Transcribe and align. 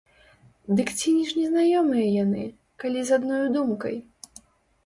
Дык 0.77 0.87
ці 0.99 1.11
ж 1.31 1.37
незнаёмыя 1.39 2.05
яны, 2.23 2.47
калі 2.85 2.99
з 3.11 3.15
адною 3.19 3.43
думкай! 3.59 3.95